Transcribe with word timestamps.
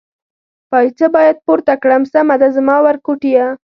پایڅه 0.69 1.07
باید 1.15 1.37
پورته 1.45 1.73
کړم، 1.81 2.03
سمه 2.13 2.35
ده 2.41 2.47
زما 2.57 2.75
ورکوټیه. 2.87 3.45